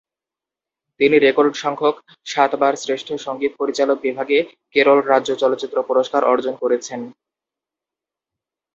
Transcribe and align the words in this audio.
তিনি 0.99 1.15
রেকর্ড 1.19 1.53
সংখ্যক 1.55 1.95
সাতবার 2.25 2.73
শ্রেষ্ঠ 2.75 3.07
সঙ্গীত 3.25 3.51
পরিচালক 3.57 3.97
বিভাগে 4.01 4.37
কেরল 4.73 4.99
রাজ্য 5.03 5.29
চলচ্চিত্র 5.41 5.77
পুরস্কার 5.89 6.21
অর্জন 6.23 6.53
করেছেন। 6.61 6.99